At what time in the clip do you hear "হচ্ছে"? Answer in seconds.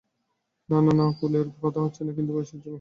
1.81-2.03